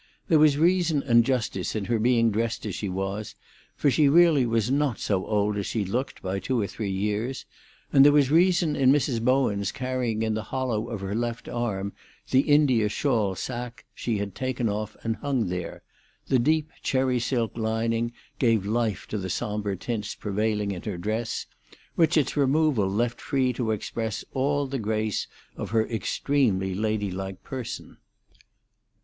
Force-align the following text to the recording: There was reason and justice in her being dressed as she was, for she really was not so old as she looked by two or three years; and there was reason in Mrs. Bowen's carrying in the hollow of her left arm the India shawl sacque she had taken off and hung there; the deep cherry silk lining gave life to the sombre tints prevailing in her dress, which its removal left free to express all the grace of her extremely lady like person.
There 0.29 0.39
was 0.39 0.57
reason 0.57 1.03
and 1.03 1.23
justice 1.23 1.75
in 1.75 1.85
her 1.85 1.99
being 1.99 2.31
dressed 2.31 2.65
as 2.65 2.73
she 2.73 2.89
was, 2.89 3.35
for 3.75 3.91
she 3.91 4.09
really 4.09 4.47
was 4.47 4.71
not 4.71 4.97
so 4.97 5.27
old 5.27 5.57
as 5.57 5.67
she 5.67 5.85
looked 5.85 6.23
by 6.23 6.39
two 6.39 6.59
or 6.59 6.65
three 6.65 6.89
years; 6.89 7.45
and 7.93 8.03
there 8.03 8.11
was 8.11 8.31
reason 8.31 8.75
in 8.75 8.91
Mrs. 8.91 9.21
Bowen's 9.21 9.71
carrying 9.71 10.23
in 10.23 10.33
the 10.33 10.41
hollow 10.49 10.89
of 10.89 11.01
her 11.01 11.13
left 11.13 11.47
arm 11.47 11.93
the 12.31 12.39
India 12.39 12.89
shawl 12.89 13.35
sacque 13.35 13.85
she 13.93 14.17
had 14.17 14.33
taken 14.33 14.67
off 14.67 14.97
and 15.03 15.17
hung 15.17 15.49
there; 15.49 15.83
the 16.29 16.39
deep 16.39 16.71
cherry 16.81 17.19
silk 17.19 17.55
lining 17.55 18.11
gave 18.39 18.65
life 18.65 19.05
to 19.05 19.19
the 19.19 19.29
sombre 19.29 19.77
tints 19.77 20.15
prevailing 20.15 20.71
in 20.71 20.81
her 20.81 20.97
dress, 20.97 21.45
which 21.93 22.17
its 22.17 22.35
removal 22.35 22.89
left 22.89 23.21
free 23.21 23.53
to 23.53 23.69
express 23.69 24.25
all 24.33 24.65
the 24.65 24.79
grace 24.79 25.27
of 25.55 25.69
her 25.69 25.85
extremely 25.89 26.73
lady 26.73 27.11
like 27.11 27.43
person. 27.43 27.97